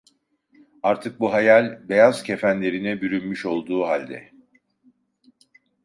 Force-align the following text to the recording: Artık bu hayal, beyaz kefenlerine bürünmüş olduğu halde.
Artık 0.83 1.19
bu 1.19 1.33
hayal, 1.33 1.89
beyaz 1.89 2.23
kefenlerine 2.23 3.01
bürünmüş 3.01 3.45
olduğu 3.45 3.83
halde. 3.87 4.31